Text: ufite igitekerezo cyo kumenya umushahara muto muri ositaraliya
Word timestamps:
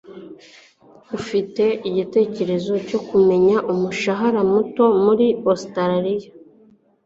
ufite 1.17 1.63
igitekerezo 1.89 2.73
cyo 2.87 2.99
kumenya 3.07 3.57
umushahara 3.71 4.39
muto 4.51 4.85
muri 5.03 5.25
ositaraliya 5.51 6.29